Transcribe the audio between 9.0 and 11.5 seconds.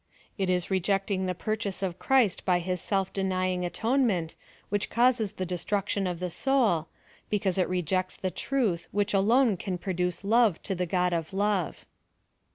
alone can produce love to the God of